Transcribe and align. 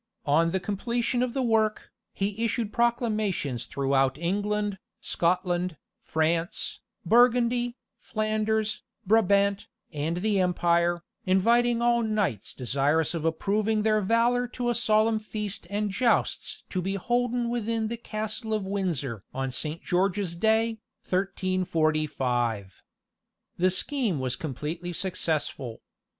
On 0.25 0.49
the 0.49 0.59
completion 0.59 1.21
of 1.21 1.35
the 1.35 1.43
work, 1.43 1.91
he 2.11 2.43
issued 2.43 2.73
proclamations 2.73 3.65
throughout 3.67 4.17
England, 4.17 4.79
Scotland, 4.99 5.77
France, 5.99 6.79
Burgundy, 7.05 7.77
Flanders, 7.99 8.81
Brabant, 9.05 9.67
and 9.93 10.17
the 10.17 10.39
Empire, 10.39 11.03
inviting 11.27 11.83
all 11.83 12.01
knights 12.01 12.55
desirous 12.55 13.13
of 13.13 13.25
approving 13.25 13.83
their 13.83 14.01
valour 14.01 14.47
to 14.47 14.71
a 14.71 14.73
solemn 14.73 15.19
feast 15.19 15.67
and 15.69 15.91
jousts 15.91 16.63
to 16.71 16.81
be 16.81 16.95
holden 16.95 17.47
within 17.47 17.87
the 17.87 17.95
castle 17.95 18.55
of 18.55 18.65
Windsor 18.65 19.23
on 19.35 19.51
Saint 19.51 19.83
George's 19.83 20.35
Day, 20.35 20.79
1345. 21.07 22.81
The 23.57 23.69
scheme 23.69 24.17
was 24.19 24.35
completely 24.35 24.93
successful. 24.93 25.83